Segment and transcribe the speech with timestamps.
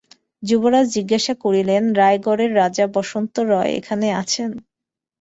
[0.43, 4.49] যুবরাজ জিজ্ঞাসা করিলেন, রায়গড়ের রাজা বসন্ত রায় এখানে আছেন?